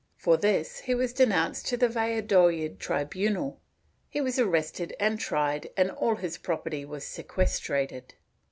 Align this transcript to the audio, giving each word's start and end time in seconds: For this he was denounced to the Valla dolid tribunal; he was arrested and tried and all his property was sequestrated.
For 0.17 0.35
this 0.35 0.79
he 0.79 0.95
was 0.95 1.13
denounced 1.13 1.67
to 1.67 1.77
the 1.77 1.87
Valla 1.87 2.23
dolid 2.23 2.79
tribunal; 2.79 3.61
he 4.09 4.19
was 4.19 4.39
arrested 4.39 4.95
and 4.99 5.19
tried 5.19 5.69
and 5.77 5.91
all 5.91 6.15
his 6.15 6.39
property 6.39 6.83
was 6.83 7.03
sequestrated. 7.05 8.15